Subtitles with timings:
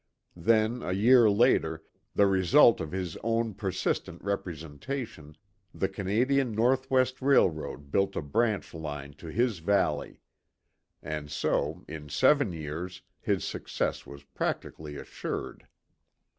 [0.41, 1.83] Then, a year later,
[2.15, 5.37] the result of his own persistent representation,
[5.75, 10.19] the Canadian Northwestern Railroad built a branch line to his valley.
[11.03, 15.67] And so, in seven years, his success was practically assured.